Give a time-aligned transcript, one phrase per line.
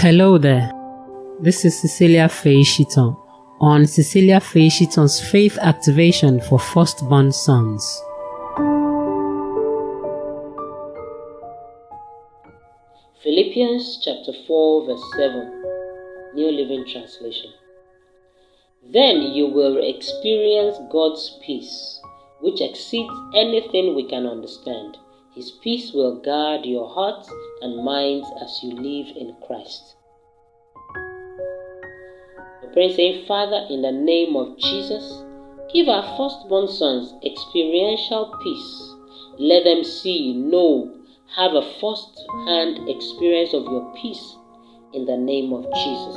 [0.00, 0.70] Hello there.
[1.40, 3.16] This is Cecilia Faye Shiton
[3.62, 7.82] on Cecilia Faye Shiton's Faith Activation for Firstborn Sons.
[13.22, 15.62] Philippians chapter 4, verse 7,
[16.34, 17.52] New Living Translation.
[18.92, 22.02] Then you will experience God's peace,
[22.42, 24.98] which exceeds anything we can understand.
[25.36, 27.30] His peace will guard your hearts
[27.60, 29.94] and minds as you live in Christ.
[32.72, 35.22] Pray saying, Father, in the name of Jesus,
[35.74, 38.94] give our firstborn sons experiential peace.
[39.38, 40.94] Let them see, know,
[41.36, 44.36] have a first hand experience of your peace
[44.94, 46.16] in the name of Jesus.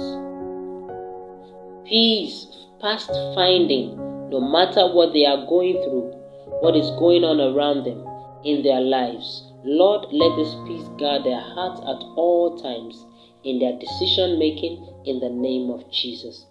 [1.90, 2.48] Peace
[2.80, 3.98] past finding,
[4.30, 6.13] no matter what they are going through,
[6.62, 8.09] what is going on around them
[8.43, 9.43] in their lives.
[9.63, 13.05] Lord, let this peace guard their hearts at all times
[13.43, 16.46] in their decision making in the name of Jesus.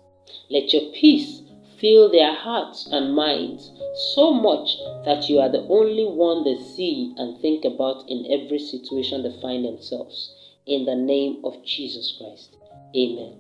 [0.51, 1.43] Let your peace
[1.81, 3.71] fill their hearts and minds
[4.15, 8.59] so much that you are the only one they see and think about in every
[8.59, 10.35] situation they find themselves.
[10.67, 12.57] In the name of Jesus Christ.
[12.95, 13.39] Amen.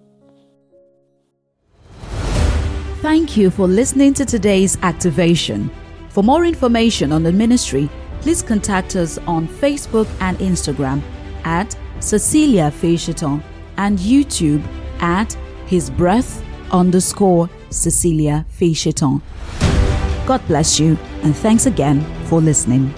[3.02, 5.70] Thank you for listening to today's activation.
[6.08, 7.88] For more information on the ministry,
[8.20, 11.02] please contact us on Facebook and Instagram
[11.44, 13.42] at Cecilia Fisherton
[13.76, 14.64] and YouTube
[15.00, 15.32] at
[15.66, 19.22] His Breath underscore Cecilia Fisherton.
[20.26, 22.92] God bless you and thanks again for listening.